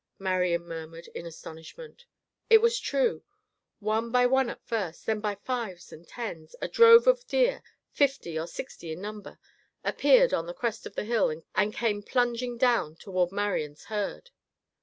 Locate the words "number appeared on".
9.01-10.47